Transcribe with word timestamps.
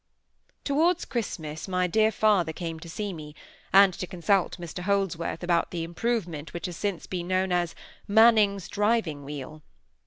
Towards 0.63 1.05
Christmas 1.05 1.67
my 1.67 1.85
dear 1.85 2.11
father 2.11 2.53
came 2.53 2.79
to 2.79 2.89
see 2.89 3.13
me, 3.13 3.35
and 3.71 3.93
to 3.93 4.07
consult 4.07 4.57
Mr 4.57 4.79
Holdsworth 4.79 5.43
about 5.43 5.69
the 5.69 5.83
improvement 5.83 6.55
which 6.55 6.65
has 6.65 6.75
since 6.75 7.05
been 7.05 7.27
known 7.27 7.51
as 7.51 7.75
"Manning's 8.07 8.67
driving 8.67 9.23
wheel". 9.23 9.61